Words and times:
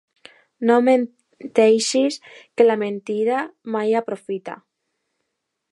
No 0.69 0.77
menteixis, 0.85 2.17
que 2.57 2.67
la 2.67 2.79
mentida 2.85 3.45
mai 3.77 3.97
aprofita. 4.03 4.57